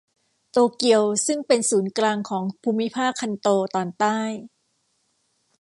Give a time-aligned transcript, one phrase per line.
[0.51, 4.19] โตเกียวซึ่งเป็นศูนย์กลางของภูมิภาคคันโตตอนใต้